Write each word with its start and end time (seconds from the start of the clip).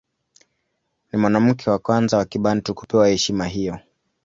Ni 1.11 1.17
mwanamke 1.19 1.69
wa 1.69 1.79
kwanza 1.79 2.17
wa 2.17 2.25
Kibantu 2.25 2.73
kupewa 2.73 3.07
heshima 3.09 3.45
hiyo. 3.47 3.79